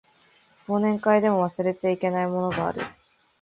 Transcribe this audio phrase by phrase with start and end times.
[0.67, 2.81] 忘年会でも忘れちゃいけないものがある